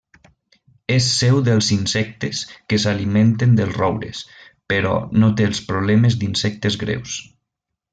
És 0.93 1.09
seu 1.17 1.41
dels 1.49 1.67
insectes 1.75 2.41
que 2.73 2.81
s'alimenten 2.85 3.55
dels 3.61 3.79
roures, 3.83 4.25
però 4.75 4.97
no 5.25 5.33
té 5.39 5.51
els 5.53 5.65
problemes 5.71 6.23
d'insectes 6.25 6.85
greus. 6.87 7.21